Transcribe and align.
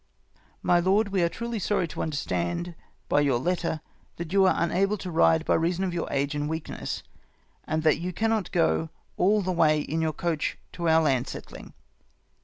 My 0.63 0.79
Lord,— 0.79 1.09
We 1.09 1.21
are 1.21 1.29
truly 1.29 1.59
sorry 1.59 1.87
to 1.89 2.01
understand 2.01 2.73
by 3.07 3.21
your 3.21 3.37
letter 3.37 3.81
that 4.15 4.33
you 4.33 4.47
are 4.47 4.55
unable 4.57 4.97
to 4.97 5.11
ride 5.11 5.45
by 5.45 5.53
reason 5.53 5.83
of 5.83 5.93
your 5.93 6.07
age 6.11 6.33
and 6.33 6.49
weakness, 6.49 7.03
and 7.65 7.83
that 7.83 7.99
you 7.99 8.11
cannot 8.11 8.51
go 8.51 8.89
all 9.15 9.43
the 9.43 9.51
way 9.51 9.81
in 9.81 10.01
your 10.01 10.11
coach 10.13 10.57
to 10.73 10.89
our 10.89 11.03
land 11.03 11.27
settling. 11.27 11.73